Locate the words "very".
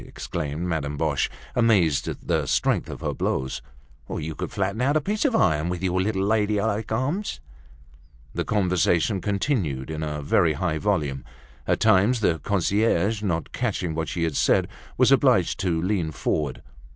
10.23-10.53